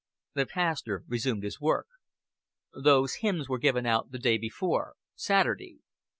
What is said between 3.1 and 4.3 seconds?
hymns were given out the